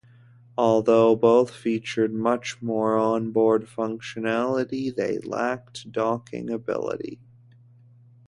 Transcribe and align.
Although 0.57 1.15
both 1.15 1.51
featured 1.53 2.11
much 2.11 2.59
more 2.59 2.97
onboard 2.97 3.67
functionality, 3.67 4.89
they 4.95 5.19
lacked 5.19 5.91
docking 5.91 6.49
ability. 6.49 7.19